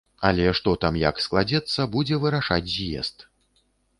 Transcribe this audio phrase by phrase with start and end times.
[0.27, 3.29] Але што там як складзецца, будзе вырашаць з'езд.